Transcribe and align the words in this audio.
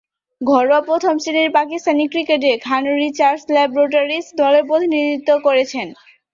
ঘরোয়া 0.41 0.81
প্রথম-শ্রেণীর 0.81 1.49
পাকিস্তানি 1.51 2.05
ক্রিকেটে 2.07 2.51
খান 2.65 2.83
রিসার্চ 2.95 3.41
ল্যাবরেটরিজ 3.49 4.25
দলের 4.37 4.63
প্রতিনিধিত্ব 4.69 5.29
করছেন। 5.45 5.87